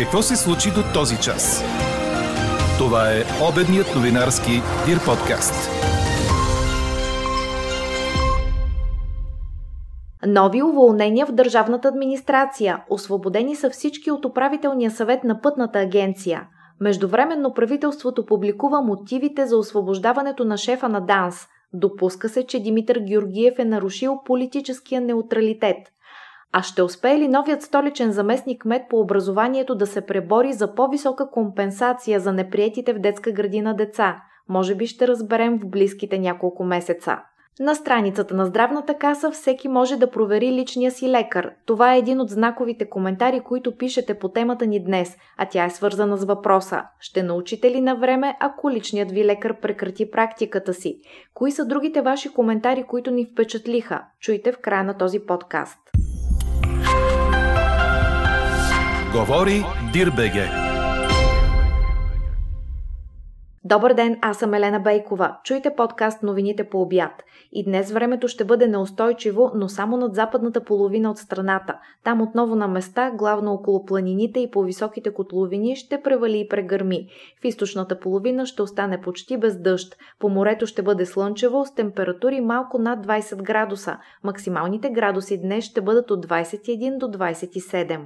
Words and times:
Какво 0.00 0.22
се 0.22 0.36
случи 0.36 0.68
до 0.70 0.82
този 0.94 1.16
час? 1.16 1.64
Това 2.78 3.12
е 3.12 3.22
обедният 3.50 3.86
новинарски 3.96 4.50
Дир 4.86 4.98
подкаст. 5.06 5.70
Нови 10.26 10.62
уволнения 10.62 11.26
в 11.26 11.32
държавната 11.32 11.88
администрация. 11.88 12.84
Освободени 12.90 13.56
са 13.56 13.70
всички 13.70 14.10
от 14.10 14.24
управителния 14.24 14.90
съвет 14.90 15.24
на 15.24 15.40
пътната 15.40 15.78
агенция. 15.78 16.48
Междувременно 16.80 17.54
правителството 17.54 18.26
публикува 18.26 18.82
мотивите 18.82 19.46
за 19.46 19.56
освобождаването 19.56 20.44
на 20.44 20.56
шефа 20.56 20.88
на 20.88 21.00
ДАНС. 21.00 21.46
Допуска 21.72 22.28
се, 22.28 22.46
че 22.46 22.62
Димитър 22.62 22.98
Георгиев 22.98 23.58
е 23.58 23.64
нарушил 23.64 24.20
политическия 24.24 25.00
неутралитет– 25.00 25.76
а 26.52 26.62
ще 26.62 26.82
успее 26.82 27.18
ли 27.18 27.28
новият 27.28 27.62
столичен 27.62 28.12
заместник 28.12 28.64
мед 28.64 28.82
по 28.90 29.00
образованието 29.00 29.74
да 29.74 29.86
се 29.86 30.00
пребори 30.00 30.52
за 30.52 30.74
по-висока 30.74 31.30
компенсация 31.30 32.20
за 32.20 32.32
неприетите 32.32 32.92
в 32.92 32.98
детска 32.98 33.32
градина 33.32 33.76
деца? 33.76 34.22
Може 34.48 34.74
би 34.74 34.86
ще 34.86 35.08
разберем 35.08 35.58
в 35.58 35.68
близките 35.68 36.18
няколко 36.18 36.64
месеца. 36.64 37.18
На 37.60 37.74
страницата 37.74 38.34
на 38.34 38.46
здравната 38.46 38.94
каса 38.94 39.30
всеки 39.30 39.68
може 39.68 39.96
да 39.96 40.10
провери 40.10 40.52
личния 40.52 40.90
си 40.90 41.08
лекар. 41.08 41.50
Това 41.66 41.94
е 41.94 41.98
един 41.98 42.20
от 42.20 42.30
знаковите 42.30 42.90
коментари, 42.90 43.40
които 43.40 43.76
пишете 43.76 44.14
по 44.14 44.28
темата 44.28 44.66
ни 44.66 44.84
днес, 44.84 45.16
а 45.36 45.46
тя 45.46 45.64
е 45.64 45.70
свързана 45.70 46.16
с 46.16 46.24
въпроса. 46.24 46.82
Ще 47.00 47.22
научите 47.22 47.70
ли 47.70 47.80
на 47.80 47.94
време, 47.94 48.36
ако 48.40 48.70
личният 48.70 49.10
ви 49.10 49.24
лекар 49.24 49.60
прекрати 49.60 50.10
практиката 50.10 50.74
си? 50.74 51.00
Кои 51.34 51.52
са 51.52 51.66
другите 51.66 52.02
ваши 52.02 52.32
коментари, 52.32 52.82
които 52.82 53.10
ни 53.10 53.26
впечатлиха? 53.32 54.04
Чуйте 54.20 54.52
в 54.52 54.58
края 54.58 54.84
на 54.84 54.98
този 54.98 55.20
подкаст. 55.20 55.89
Говори 59.12 59.64
Дирбеге. 59.92 60.48
Добър 63.64 63.94
ден, 63.94 64.18
аз 64.22 64.38
съм 64.38 64.54
Елена 64.54 64.80
Бейкова. 64.80 65.36
Чуйте 65.44 65.74
подкаст 65.76 66.22
новините 66.22 66.64
по 66.64 66.82
обяд. 66.82 67.12
И 67.52 67.64
днес 67.64 67.92
времето 67.92 68.28
ще 68.28 68.44
бъде 68.44 68.66
неустойчиво, 68.66 69.50
но 69.54 69.68
само 69.68 69.96
над 69.96 70.14
западната 70.14 70.64
половина 70.64 71.10
от 71.10 71.18
страната. 71.18 71.78
Там 72.04 72.22
отново 72.22 72.56
на 72.56 72.68
места, 72.68 73.10
главно 73.10 73.52
около 73.52 73.84
планините 73.84 74.40
и 74.40 74.50
по 74.50 74.62
високите 74.62 75.14
котловини, 75.14 75.76
ще 75.76 76.02
превали 76.02 76.40
и 76.40 76.48
прегърми. 76.48 77.08
В 77.42 77.44
източната 77.44 78.00
половина 78.00 78.46
ще 78.46 78.62
остане 78.62 79.00
почти 79.00 79.36
без 79.36 79.60
дъжд. 79.60 79.96
По 80.18 80.28
морето 80.28 80.66
ще 80.66 80.82
бъде 80.82 81.06
слънчево 81.06 81.64
с 81.64 81.74
температури 81.74 82.40
малко 82.40 82.78
над 82.78 83.06
20 83.06 83.42
градуса. 83.42 83.96
Максималните 84.24 84.90
градуси 84.90 85.40
днес 85.40 85.64
ще 85.64 85.80
бъдат 85.80 86.10
от 86.10 86.26
21 86.26 86.98
до 86.98 87.06
27. 87.06 88.00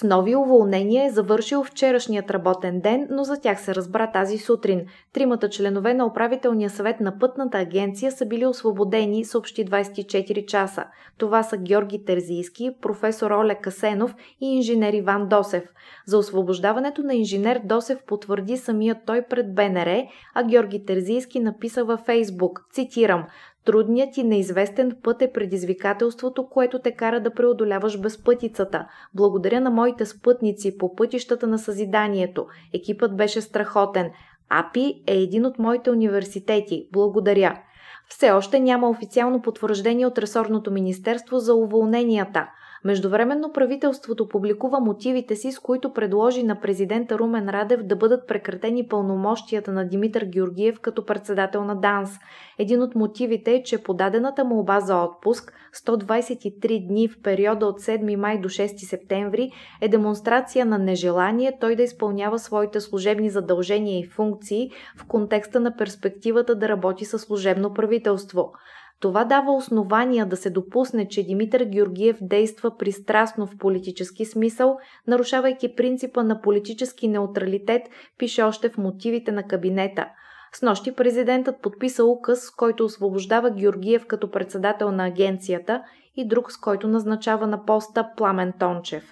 С 0.00 0.02
нови 0.02 0.36
уволнения 0.36 1.06
е 1.06 1.10
завършил 1.10 1.64
вчерашният 1.64 2.30
работен 2.30 2.80
ден, 2.80 3.06
но 3.10 3.24
за 3.24 3.40
тях 3.40 3.60
се 3.60 3.74
разбра 3.74 4.12
тази 4.12 4.38
сутрин. 4.38 4.86
Тримата 5.12 5.48
членове 5.48 5.94
на 5.94 6.06
управителния 6.06 6.70
съвет 6.70 7.00
на 7.00 7.18
пътната 7.18 7.58
агенция 7.58 8.12
са 8.12 8.26
били 8.26 8.46
освободени 8.46 9.24
с 9.24 9.38
общи 9.38 9.66
24 9.66 10.46
часа. 10.46 10.84
Това 11.18 11.42
са 11.42 11.56
Георги 11.56 12.04
Терзийски, 12.04 12.70
професор 12.82 13.30
Оле 13.30 13.54
Касенов 13.54 14.14
и 14.40 14.56
инженер 14.56 14.92
Иван 14.92 15.28
Досев. 15.28 15.64
За 16.06 16.18
освобождаването 16.18 17.02
на 17.02 17.14
инженер 17.14 17.60
Досев 17.64 17.98
потвърди 18.06 18.56
самият 18.56 18.98
той 19.06 19.22
пред 19.22 19.54
БНР, 19.54 20.02
а 20.34 20.44
Георги 20.44 20.84
Терзийски 20.84 21.40
написа 21.40 21.84
във 21.84 22.00
Фейсбук, 22.00 22.60
цитирам 22.72 23.26
Трудният 23.64 24.16
и 24.16 24.22
неизвестен 24.22 24.96
път 25.02 25.22
е 25.22 25.32
предизвикателството, 25.32 26.48
което 26.48 26.78
те 26.78 26.92
кара 26.92 27.20
да 27.20 27.34
преодоляваш 27.34 28.00
безпътицата. 28.00 28.86
Благодаря 29.14 29.60
на 29.60 29.70
моите 29.70 30.06
спътници 30.06 30.78
по 30.78 30.94
пътищата 30.94 31.46
на 31.46 31.58
съзиданието. 31.58 32.46
Екипът 32.74 33.16
беше 33.16 33.40
страхотен. 33.40 34.10
АПИ 34.48 35.02
е 35.06 35.14
един 35.14 35.46
от 35.46 35.58
моите 35.58 35.90
университети. 35.90 36.88
Благодаря. 36.92 37.60
Все 38.08 38.30
още 38.30 38.60
няма 38.60 38.88
официално 38.88 39.42
потвърждение 39.42 40.06
от 40.06 40.18
ресорното 40.18 40.70
министерство 40.70 41.38
за 41.38 41.54
уволненията– 41.54 42.48
Междувременно 42.84 43.52
правителството 43.52 44.28
публикува 44.28 44.80
мотивите 44.80 45.36
си, 45.36 45.52
с 45.52 45.58
които 45.58 45.92
предложи 45.92 46.42
на 46.42 46.60
президента 46.60 47.18
Румен 47.18 47.48
Радев 47.48 47.82
да 47.82 47.96
бъдат 47.96 48.28
прекратени 48.28 48.88
пълномощията 48.88 49.72
на 49.72 49.88
Димитър 49.88 50.24
Георгиев 50.24 50.80
като 50.80 51.04
председател 51.04 51.64
на 51.64 51.80
ДАНС. 51.80 52.18
Един 52.58 52.82
от 52.82 52.94
мотивите 52.94 53.52
е, 53.52 53.62
че 53.62 53.82
подадената 53.82 54.44
молба 54.44 54.80
за 54.80 54.96
отпуск 54.96 55.52
123 55.86 56.86
дни 56.86 57.08
в 57.08 57.22
периода 57.22 57.66
от 57.66 57.80
7 57.80 58.16
май 58.16 58.40
до 58.40 58.48
6 58.48 58.76
септември 58.76 59.50
е 59.80 59.88
демонстрация 59.88 60.66
на 60.66 60.78
нежелание 60.78 61.58
той 61.60 61.76
да 61.76 61.82
изпълнява 61.82 62.38
своите 62.38 62.80
служебни 62.80 63.30
задължения 63.30 63.98
и 63.98 64.06
функции 64.06 64.70
в 64.96 65.06
контекста 65.06 65.60
на 65.60 65.76
перспективата 65.76 66.54
да 66.54 66.68
работи 66.68 67.04
със 67.04 67.22
служебно 67.22 67.74
правителство. 67.74 68.52
Това 69.00 69.24
дава 69.24 69.52
основания 69.52 70.26
да 70.26 70.36
се 70.36 70.50
допусне, 70.50 71.08
че 71.08 71.22
Димитър 71.22 71.64
Георгиев 71.64 72.16
действа 72.20 72.76
пристрастно 72.76 73.46
в 73.46 73.58
политически 73.58 74.24
смисъл, 74.24 74.78
нарушавайки 75.06 75.74
принципа 75.74 76.22
на 76.22 76.40
политически 76.40 77.08
неутралитет, 77.08 77.82
пише 78.18 78.42
още 78.42 78.68
в 78.68 78.78
мотивите 78.78 79.32
на 79.32 79.42
кабинета. 79.42 80.06
С 80.52 80.62
нощи 80.62 80.92
президентът 80.92 81.62
подписа 81.62 82.04
указ, 82.04 82.50
който 82.50 82.84
освобождава 82.84 83.50
Георгиев 83.50 84.06
като 84.06 84.30
председател 84.30 84.92
на 84.92 85.06
агенцията 85.06 85.82
и 86.16 86.28
друг, 86.28 86.52
с 86.52 86.60
който 86.60 86.88
назначава 86.88 87.46
на 87.46 87.64
поста 87.64 88.08
Пламен 88.16 88.52
Тончев. 88.58 89.04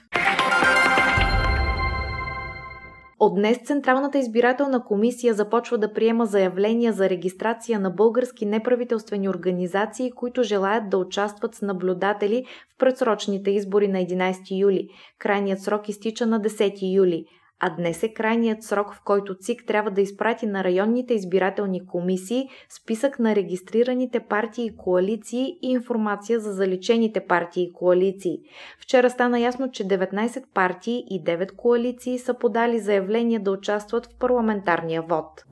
От 3.20 3.34
днес 3.34 3.58
Централната 3.64 4.18
избирателна 4.18 4.84
комисия 4.84 5.34
започва 5.34 5.78
да 5.78 5.92
приема 5.92 6.26
заявления 6.26 6.92
за 6.92 7.10
регистрация 7.10 7.80
на 7.80 7.90
български 7.90 8.46
неправителствени 8.46 9.28
организации, 9.28 10.10
които 10.10 10.42
желаят 10.42 10.90
да 10.90 10.98
участват 10.98 11.54
с 11.54 11.62
наблюдатели 11.62 12.44
в 12.74 12.78
предсрочните 12.78 13.50
избори 13.50 13.88
на 13.88 13.98
11 13.98 14.60
юли. 14.60 14.88
Крайният 15.18 15.62
срок 15.62 15.88
изтича 15.88 16.26
на 16.26 16.40
10 16.40 16.94
юли 16.94 17.24
а 17.60 17.70
днес 17.70 18.02
е 18.02 18.12
крайният 18.12 18.62
срок, 18.62 18.94
в 18.94 19.00
който 19.04 19.38
ЦИК 19.38 19.66
трябва 19.66 19.90
да 19.90 20.00
изпрати 20.00 20.46
на 20.46 20.64
районните 20.64 21.14
избирателни 21.14 21.86
комисии 21.86 22.48
списък 22.68 23.18
на 23.18 23.36
регистрираните 23.36 24.20
партии 24.20 24.66
и 24.66 24.76
коалиции 24.76 25.58
и 25.62 25.70
информация 25.70 26.40
за 26.40 26.52
заличените 26.52 27.20
партии 27.20 27.62
и 27.62 27.72
коалиции. 27.72 28.38
Вчера 28.80 29.10
стана 29.10 29.40
ясно, 29.40 29.70
че 29.70 29.84
19 29.84 30.42
партии 30.54 31.04
и 31.10 31.24
9 31.24 31.56
коалиции 31.56 32.18
са 32.18 32.34
подали 32.34 32.78
заявление 32.78 33.38
да 33.38 33.50
участват 33.50 34.06
в 34.06 34.18
парламентарния 34.18 35.02
вод. 35.02 35.44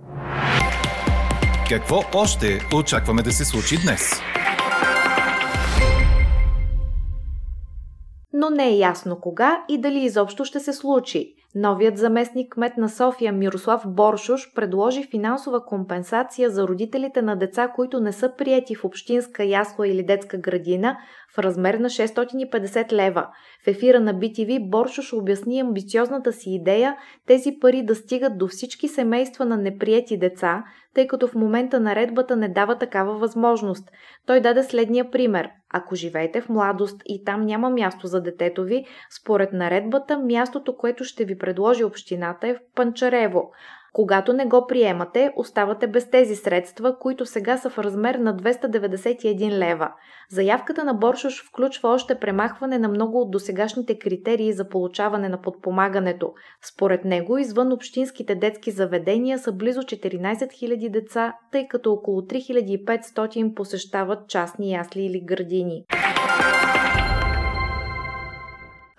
Какво 1.69 2.00
още 2.15 2.61
очакваме 2.75 3.22
да 3.22 3.33
се 3.33 3.45
случи 3.45 3.77
днес? 3.84 4.21
но 8.37 8.50
не 8.50 8.69
е 8.69 8.77
ясно 8.77 9.21
кога 9.21 9.65
и 9.69 9.78
дали 9.78 9.99
изобщо 9.99 10.45
ще 10.45 10.61
се 10.61 10.72
случи. 10.72 11.34
Новият 11.59 11.99
заместник 11.99 12.53
кмет 12.53 12.77
на 12.77 12.89
София 12.89 13.33
Мирослав 13.33 13.83
Боршуш 13.87 14.55
предложи 14.55 15.03
финансова 15.11 15.65
компенсация 15.65 16.50
за 16.50 16.69
родителите 16.69 17.22
на 17.22 17.37
деца, 17.37 17.69
които 17.69 18.00
не 18.00 18.12
са 18.12 18.33
прияти 18.39 18.75
в 18.75 18.84
общинска 18.84 19.44
ясла 19.44 19.89
или 19.89 20.03
детска 20.03 20.39
градина 20.39 20.97
в 21.34 21.39
размер 21.39 21.75
на 21.75 21.89
650 21.89 22.93
лева. 22.93 23.28
В 23.65 23.69
ефира 23.69 24.00
на 24.00 24.15
BTV 24.15 24.71
Боршуш 24.71 25.12
обясни 25.12 25.61
амбициозната 25.61 26.33
си 26.33 26.50
идея 26.50 26.97
тези 27.27 27.56
пари 27.61 27.83
да 27.83 27.95
стигат 27.95 28.39
до 28.39 28.47
всички 28.49 28.89
семейства 28.89 29.45
на 29.45 29.56
неприяти 29.56 30.19
деца, 30.19 30.65
тъй 30.95 31.06
като 31.06 31.28
в 31.28 31.34
момента 31.34 31.81
наредбата 31.81 32.37
не 32.37 32.49
дава 32.49 32.78
такава 32.78 33.19
възможност. 33.19 33.91
Той 34.27 34.41
даде 34.41 34.62
следния 34.62 35.11
пример. 35.11 35.49
Ако 35.71 35.95
живеете 35.95 36.41
в 36.41 36.48
младост 36.48 37.03
и 37.07 37.25
там 37.25 37.41
няма 37.41 37.71
място 37.71 38.07
за 38.07 38.22
детето 38.22 38.65
ви, 38.65 38.84
според 39.21 39.53
наредбата 39.53 40.19
мястото, 40.19 40.77
което 40.77 41.04
ще 41.04 41.25
ви 41.25 41.39
предложи 41.47 41.84
общината 41.84 42.48
е 42.48 42.54
в 42.54 42.59
Панчарево. 42.75 43.51
Когато 43.93 44.33
не 44.33 44.47
го 44.47 44.66
приемате, 44.66 45.33
оставате 45.37 45.87
без 45.87 46.10
тези 46.10 46.37
средства, 46.37 46.98
които 46.98 47.27
сега 47.27 47.57
са 47.57 47.71
в 47.71 47.78
размер 47.78 48.15
на 48.15 48.37
291 48.37 49.51
лева. 49.51 49.93
Заявката 50.31 50.84
на 50.84 50.95
Боршош 50.95 51.45
включва 51.48 51.89
още 51.89 52.19
премахване 52.19 52.78
на 52.78 52.89
много 52.89 53.21
от 53.21 53.31
досегашните 53.31 53.98
критерии 53.98 54.53
за 54.53 54.69
получаване 54.69 55.28
на 55.28 55.41
подпомагането. 55.41 56.33
Според 56.75 57.04
него, 57.04 57.39
извън 57.39 57.72
общинските 57.72 58.34
детски 58.34 58.71
заведения 58.71 59.39
са 59.39 59.53
близо 59.53 59.81
14 59.81 60.21
000 60.22 60.91
деца, 60.91 61.34
тъй 61.53 61.69
като 61.69 61.92
около 61.92 62.21
3500 62.21 63.54
посещават 63.54 64.28
частни 64.28 64.72
ясли 64.72 65.03
или 65.03 65.21
градини. 65.21 65.84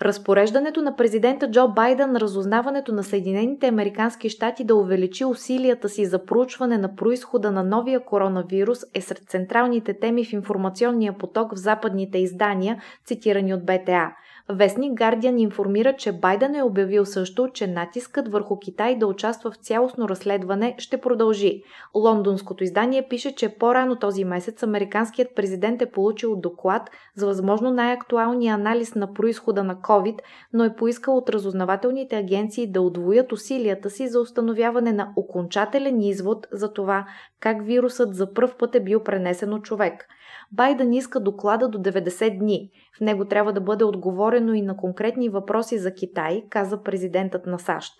Разпореждането 0.01 0.81
на 0.81 0.95
президента 0.95 1.51
Джо 1.51 1.67
Байден 1.67 2.15
разузнаването 2.15 2.93
на 2.93 3.03
Съединените 3.03 3.67
Американски 3.67 4.29
щати 4.29 4.63
да 4.63 4.75
увеличи 4.75 5.25
усилията 5.25 5.89
си 5.89 6.05
за 6.05 6.25
проучване 6.25 6.77
на 6.77 6.95
происхода 6.95 7.51
на 7.51 7.63
новия 7.63 8.05
коронавирус 8.05 8.79
е 8.93 9.01
сред 9.01 9.29
централните 9.29 9.99
теми 9.99 10.25
в 10.25 10.33
информационния 10.33 11.17
поток 11.17 11.53
в 11.53 11.57
западните 11.57 12.17
издания, 12.17 12.81
цитирани 13.05 13.53
от 13.53 13.65
БТА. 13.65 14.11
Вестник 14.49 14.93
Гардиан 14.93 15.39
информира, 15.39 15.95
че 15.95 16.11
Байден 16.11 16.55
е 16.55 16.63
обявил 16.63 17.05
също, 17.05 17.49
че 17.53 17.67
натискът 17.67 18.27
върху 18.27 18.59
Китай 18.59 18.97
да 18.97 19.07
участва 19.07 19.51
в 19.51 19.55
цялостно 19.55 20.09
разследване 20.09 20.75
ще 20.77 21.01
продължи. 21.01 21.63
Лондонското 21.95 22.63
издание 22.63 23.07
пише, 23.09 23.35
че 23.35 23.49
по-рано 23.49 23.95
този 23.95 24.23
месец 24.23 24.63
американският 24.63 25.35
президент 25.35 25.81
е 25.81 25.91
получил 25.91 26.35
доклад 26.35 26.89
за 27.15 27.25
възможно 27.25 27.71
най-актуалния 27.71 28.53
анализ 28.53 28.95
на 28.95 29.13
происхода 29.13 29.63
на 29.63 29.75
COVID, 29.75 30.19
но 30.53 30.63
е 30.63 30.75
поискал 30.75 31.17
от 31.17 31.29
разузнавателните 31.29 32.15
агенции 32.15 32.71
да 32.71 32.81
удвоят 32.81 33.31
усилията 33.31 33.89
си 33.89 34.07
за 34.07 34.21
установяване 34.21 34.93
на 34.93 35.13
окончателен 35.15 36.01
извод 36.01 36.47
за 36.51 36.73
това 36.73 37.05
как 37.39 37.65
вирусът 37.65 38.15
за 38.15 38.33
пръв 38.33 38.55
път 38.57 38.75
е 38.75 38.83
бил 38.83 39.03
пренесен 39.03 39.53
от 39.53 39.63
човек. 39.63 40.07
Байден 40.51 40.93
иска 40.93 41.19
доклада 41.19 41.67
до 41.67 41.77
90 41.77 42.39
дни. 42.39 42.69
В 42.97 43.01
него 43.01 43.25
трябва 43.25 43.53
да 43.53 43.61
бъде 43.61 43.83
отговорено 43.83 44.53
и 44.53 44.61
на 44.61 44.77
конкретни 44.77 45.29
въпроси 45.29 45.77
за 45.77 45.93
Китай, 45.93 46.43
каза 46.49 46.83
президентът 46.83 47.45
на 47.45 47.59
САЩ. 47.59 47.93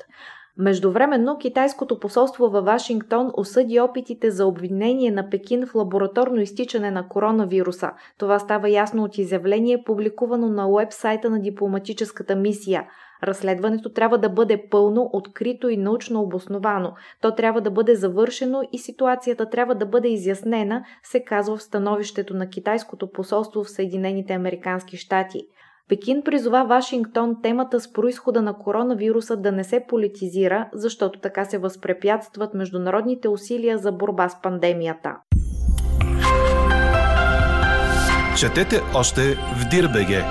Междувременно, 0.58 1.38
китайското 1.38 2.00
посолство 2.00 2.50
във 2.50 2.66
Вашингтон 2.66 3.32
осъди 3.34 3.80
опитите 3.80 4.32
за 4.32 4.46
обвинение 4.46 5.12
на 5.12 5.30
Пекин 5.30 5.66
в 5.66 5.76
лабораторно 5.76 6.42
изтичане 6.42 6.92
на 6.92 7.08
коронавируса. 7.08 7.92
Това 8.18 8.40
става 8.40 8.70
ясно 8.70 9.04
от 9.04 9.18
изявление, 9.18 9.84
публикувано 9.84 10.48
на 10.48 10.70
уебсайта 10.70 11.30
на 11.30 11.42
дипломатическата 11.42 12.36
мисия– 12.36 12.88
Разследването 13.24 13.90
трябва 13.90 14.18
да 14.18 14.30
бъде 14.30 14.68
пълно, 14.70 15.10
открито 15.14 15.70
и 15.70 15.78
научно 15.78 16.22
обосновано. 16.22 16.94
То 17.22 17.36
трябва 17.36 17.62
да 17.62 17.72
бъде 17.72 17.96
завършено 17.96 18.62
и 18.72 18.80
ситуацията 18.80 19.50
трябва 19.50 19.76
да 19.76 19.86
бъде 19.86 20.08
изяснена, 20.08 20.84
се 21.04 21.24
казва 21.24 21.58
в 21.58 21.64
становището 21.64 22.34
на 22.34 22.50
китайското 22.50 23.12
посолство 23.12 23.64
в 23.64 23.70
Съединените 23.70 24.34
Американски 24.34 24.98
щати. 24.98 25.42
Пекин 25.90 26.22
призова 26.26 26.64
Вашингтон 26.64 27.36
темата 27.44 27.80
с 27.80 27.94
происхода 27.94 28.42
на 28.42 28.58
коронавируса 28.58 29.38
да 29.38 29.52
не 29.52 29.64
се 29.64 29.84
политизира, 29.88 30.70
защото 30.74 31.20
така 31.20 31.46
се 31.46 31.58
възпрепятстват 31.58 32.54
международните 32.54 33.28
усилия 33.28 33.78
за 33.78 33.92
борба 33.92 34.30
с 34.30 34.42
пандемията. 34.42 35.16
Четете 38.40 38.82
още 38.96 39.22
в 39.22 39.70
Дирбеге! 39.72 40.24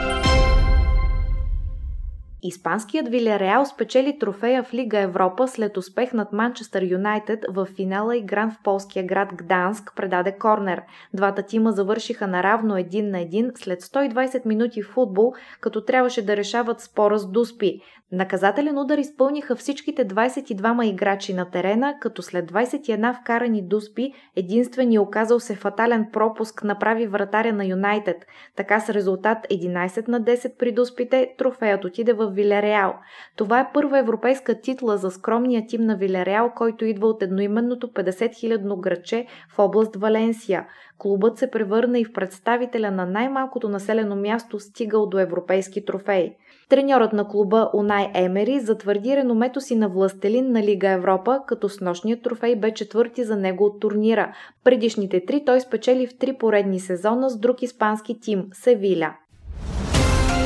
Испанският 2.46 3.08
Вилереал 3.08 3.66
спечели 3.66 4.18
трофея 4.18 4.62
в 4.62 4.74
Лига 4.74 4.98
Европа 4.98 5.48
след 5.48 5.76
успех 5.76 6.12
над 6.12 6.32
Манчестър 6.32 6.82
Юнайтед 6.82 7.44
в 7.48 7.66
финала 7.76 8.16
игран 8.16 8.50
в 8.50 8.62
полския 8.64 9.06
град 9.06 9.28
Гданск 9.34 9.92
предаде 9.96 10.38
корнер. 10.38 10.82
Двата 11.14 11.42
тима 11.42 11.72
завършиха 11.72 12.26
наравно 12.26 12.76
един 12.76 13.10
на 13.10 13.20
един 13.20 13.52
след 13.54 13.82
120 13.82 14.46
минути 14.46 14.82
футбол, 14.82 15.32
като 15.60 15.84
трябваше 15.84 16.26
да 16.26 16.36
решават 16.36 16.80
спора 16.80 17.18
с 17.18 17.26
Дуспи. 17.26 17.80
Наказателен 18.12 18.78
удар 18.78 18.98
изпълниха 18.98 19.56
всичките 19.56 20.08
22 20.08 20.84
играчи 20.84 21.34
на 21.34 21.50
терена, 21.50 21.94
като 22.00 22.22
след 22.22 22.52
21 22.52 23.20
вкарани 23.20 23.62
дуспи, 23.62 24.12
единствени 24.36 24.98
оказал 24.98 25.40
се 25.40 25.54
фатален 25.54 26.06
пропуск 26.12 26.64
направи 26.64 27.06
вратаря 27.06 27.52
на 27.52 27.66
Юнайтед. 27.66 28.16
Така 28.56 28.80
с 28.80 28.90
резултат 28.90 29.38
11 29.50 30.08
на 30.08 30.20
10 30.20 30.56
при 30.58 30.72
дуспите, 30.72 31.34
трофеят 31.38 31.84
отиде 31.84 32.12
в 32.12 32.30
Вилереал. 32.36 32.94
Това 33.36 33.60
е 33.60 33.70
първа 33.74 33.98
европейска 33.98 34.60
титла 34.60 34.96
за 34.96 35.10
скромния 35.10 35.66
тим 35.68 35.80
на 35.82 35.96
Вилереал, 35.96 36.52
който 36.56 36.84
идва 36.84 37.08
от 37.08 37.22
едноименното 37.22 37.88
50 37.88 38.10
000 38.10 38.80
граче 38.80 39.26
в 39.56 39.58
област 39.58 39.96
Валенсия. 39.96 40.66
Клубът 40.98 41.38
се 41.38 41.50
превърна 41.50 41.98
и 41.98 42.04
в 42.04 42.12
представителя 42.12 42.90
на 42.90 43.06
най-малкото 43.06 43.68
населено 43.68 44.16
място, 44.16 44.60
стигал 44.60 45.06
до 45.06 45.18
европейски 45.18 45.84
трофеи. 45.84 46.32
Треньорът 46.68 47.12
на 47.12 47.28
клуба 47.28 47.70
Унай 47.74 48.10
Емери 48.14 48.60
затвърди 48.60 49.16
реномето 49.16 49.60
си 49.60 49.76
на 49.76 49.88
властелин 49.88 50.52
на 50.52 50.62
Лига 50.62 50.88
Европа, 50.88 51.40
като 51.46 51.68
с 51.68 51.80
нощният 51.80 52.22
трофей 52.22 52.56
бе 52.56 52.74
четвърти 52.74 53.24
за 53.24 53.36
него 53.36 53.64
от 53.64 53.80
турнира. 53.80 54.36
Предишните 54.64 55.24
три 55.26 55.44
той 55.44 55.60
спечели 55.60 56.06
в 56.06 56.18
три 56.18 56.36
поредни 56.38 56.80
сезона 56.80 57.30
с 57.30 57.38
друг 57.38 57.62
испански 57.62 58.20
тим– 58.20 58.44
Севиля. 58.52 59.14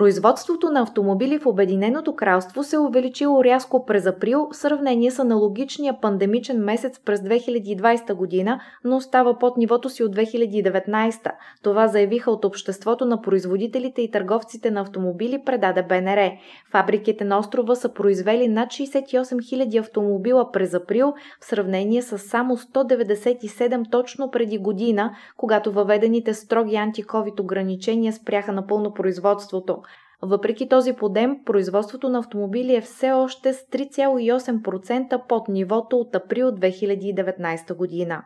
Производството 0.00 0.70
на 0.70 0.80
автомобили 0.80 1.38
в 1.38 1.46
Обединеното 1.46 2.16
кралство 2.16 2.64
се 2.64 2.76
е 2.76 2.78
увеличило 2.78 3.44
рязко 3.44 3.86
през 3.86 4.06
април 4.06 4.48
в 4.52 4.56
сравнение 4.56 5.10
с 5.10 5.18
аналогичния 5.18 6.00
пандемичен 6.00 6.64
месец 6.64 7.00
през 7.04 7.20
2020 7.20 8.14
година, 8.14 8.60
но 8.84 8.96
остава 8.96 9.38
под 9.38 9.56
нивото 9.56 9.88
си 9.88 10.04
от 10.04 10.16
2019. 10.16 11.32
Това 11.62 11.88
заявиха 11.88 12.30
от 12.30 12.44
Обществото 12.44 13.04
на 13.04 13.22
производителите 13.22 14.02
и 14.02 14.10
търговците 14.10 14.70
на 14.70 14.80
автомобили, 14.80 15.42
предаде 15.46 15.82
БНР. 15.82 16.30
Фабриките 16.70 17.24
на 17.24 17.38
острова 17.38 17.74
са 17.74 17.92
произвели 17.92 18.48
над 18.48 18.68
68 18.68 19.22
000 19.22 19.80
автомобила 19.80 20.52
през 20.52 20.74
април 20.74 21.14
в 21.40 21.44
сравнение 21.44 22.02
с 22.02 22.18
само 22.18 22.56
197 22.56 23.90
точно 23.90 24.30
преди 24.30 24.58
година, 24.58 25.14
когато 25.36 25.72
въведените 25.72 26.34
строги 26.34 26.76
антиковид 26.76 27.40
ограничения 27.40 28.12
спряха 28.12 28.52
напълно 28.52 28.94
производството. 28.94 29.82
Въпреки 30.22 30.68
този 30.68 30.92
подем, 30.92 31.36
производството 31.46 32.08
на 32.08 32.18
автомобили 32.18 32.76
е 32.76 32.80
все 32.80 33.10
още 33.10 33.52
с 33.52 33.56
3,8% 33.56 35.26
под 35.28 35.48
нивото 35.48 35.96
от 35.96 36.14
април 36.14 36.46
2019 36.46 37.74
година. 37.74 38.22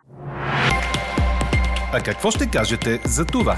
А 1.93 2.01
какво 2.05 2.31
ще 2.31 2.51
кажете 2.51 3.01
за 3.05 3.25
това? 3.25 3.57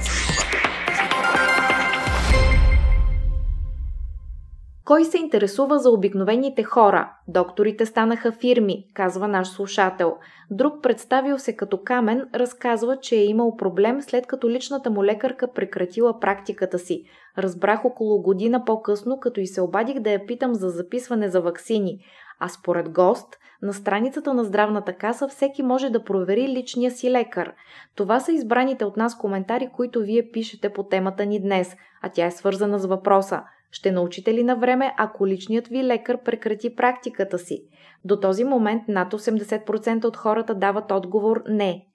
Кой 4.87 5.05
се 5.05 5.19
интересува 5.19 5.79
за 5.79 5.91
обикновените 5.91 6.63
хора? 6.63 7.13
Докторите 7.29 7.87
станаха 7.87 8.33
фирми, 8.33 8.87
казва 8.95 9.29
наш 9.29 9.49
слушател. 9.49 10.17
Друг 10.51 10.83
представил 10.83 11.39
се 11.39 11.57
като 11.57 11.81
камен 11.85 12.29
разказва, 12.35 12.97
че 13.01 13.17
е 13.17 13.25
имал 13.25 13.57
проблем 13.57 14.03
след 14.03 14.27
като 14.27 14.51
личната 14.51 14.91
му 14.91 15.05
лекарка 15.05 15.53
прекратила 15.53 16.21
практиката 16.21 16.79
си. 16.79 17.05
Разбрах 17.39 17.85
около 17.85 18.23
година 18.23 18.65
по-късно, 18.65 19.21
като 19.21 19.41
и 19.41 19.47
се 19.47 19.61
обадих 19.61 20.01
да 20.01 20.11
я 20.11 20.27
питам 20.27 20.55
за 20.55 20.69
записване 20.69 21.29
за 21.29 21.41
ваксини. 21.41 21.99
А 22.41 22.49
според 22.49 22.93
гост, 22.93 23.29
на 23.63 23.73
страницата 23.73 24.35
на 24.35 24.45
здравната 24.45 24.93
каса 24.93 25.29
всеки 25.29 25.63
може 25.63 25.91
да 25.91 26.05
провери 26.05 26.49
личния 26.49 26.91
си 26.91 27.11
лекар. 27.11 27.53
Това 27.95 28.21
са 28.21 28.33
избраните 28.33 28.85
от 28.85 28.97
нас 28.97 29.19
коментари, 29.19 29.69
които 29.77 30.01
вие 30.01 30.31
пишете 30.33 30.73
по 30.73 30.83
темата 30.83 31.27
ни 31.27 31.41
днес, 31.41 31.77
а 32.03 32.09
тя 32.09 32.27
е 32.27 32.31
свързана 32.31 32.79
с 32.79 32.87
въпроса– 32.87 33.43
ще 33.77 33.93
научите 33.93 34.35
ли 34.35 34.45
на 34.45 34.57
време, 34.57 34.95
ако 34.97 35.27
личният 35.27 35.69
ви 35.69 35.85
лекар 35.85 36.23
прекрати 36.23 36.77
практиката 36.77 37.39
си? 37.39 37.63
До 38.05 38.21
този 38.21 38.45
момент 38.45 38.83
над 38.89 39.13
80% 39.13 40.05
от 40.05 40.17
хората 40.17 40.55
дават 40.55 40.91
отговор 40.91 41.43
не. 41.49 41.87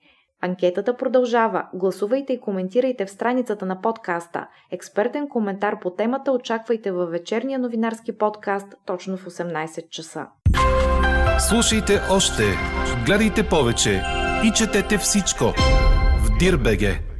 Анкетата 0.41 0.97
продължава. 0.97 1.67
Гласувайте 1.73 2.33
и 2.33 2.39
коментирайте 2.39 3.05
в 3.05 3.09
страницата 3.09 3.65
на 3.65 3.81
подкаста. 3.81 4.47
Експертен 4.71 5.29
коментар 5.29 5.79
по 5.79 5.89
темата 5.89 6.31
очаквайте 6.31 6.91
във 6.91 7.11
вечерния 7.11 7.59
новинарски 7.59 8.17
подкаст 8.17 8.67
точно 8.85 9.17
в 9.17 9.25
18 9.25 9.89
часа. 9.89 10.27
Слушайте 11.49 11.99
още, 12.11 12.43
гледайте 13.05 13.43
повече 13.49 14.01
и 14.45 14.51
четете 14.51 14.97
всичко 14.97 15.45
в 16.25 16.37
Дирбеге. 16.39 17.10